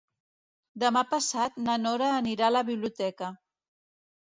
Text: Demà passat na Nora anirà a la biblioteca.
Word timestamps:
Demà 0.83 1.03
passat 1.11 1.61
na 1.67 1.77
Nora 1.85 2.11
anirà 2.17 2.51
a 2.51 2.59
la 2.59 2.67
biblioteca. 2.75 3.35